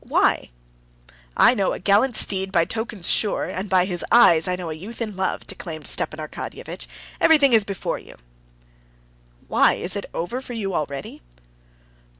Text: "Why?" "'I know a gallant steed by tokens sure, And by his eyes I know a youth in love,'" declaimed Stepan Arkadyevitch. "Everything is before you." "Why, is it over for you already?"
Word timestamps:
"Why?" 0.03 0.49
"'I 1.37 1.53
know 1.53 1.73
a 1.73 1.79
gallant 1.79 2.15
steed 2.15 2.51
by 2.51 2.65
tokens 2.65 3.07
sure, 3.07 3.43
And 3.45 3.69
by 3.69 3.85
his 3.85 4.03
eyes 4.11 4.47
I 4.47 4.55
know 4.55 4.71
a 4.71 4.73
youth 4.73 4.99
in 4.99 5.15
love,'" 5.15 5.45
declaimed 5.45 5.85
Stepan 5.85 6.19
Arkadyevitch. 6.19 6.87
"Everything 7.19 7.53
is 7.53 7.63
before 7.63 7.99
you." 7.99 8.15
"Why, 9.47 9.73
is 9.75 9.95
it 9.95 10.07
over 10.11 10.41
for 10.41 10.53
you 10.53 10.73
already?" 10.73 11.21